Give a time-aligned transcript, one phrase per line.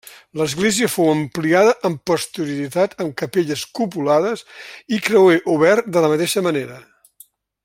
[0.39, 4.45] L'església fou ampliada amb posterioritat amb capelles cupulades
[4.99, 6.81] i creuer obert de la mateixa manera.